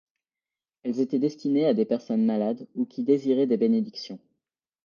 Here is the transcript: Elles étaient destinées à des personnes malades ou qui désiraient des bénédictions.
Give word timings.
Elles 0.81 0.99
étaient 0.99 1.19
destinées 1.19 1.67
à 1.67 1.75
des 1.75 1.85
personnes 1.85 2.25
malades 2.25 2.67
ou 2.73 2.85
qui 2.87 3.03
désiraient 3.03 3.45
des 3.45 3.57
bénédictions. 3.57 4.17